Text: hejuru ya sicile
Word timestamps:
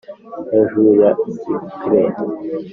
hejuru 0.51 0.89
ya 1.01 1.09
sicile 1.19 2.01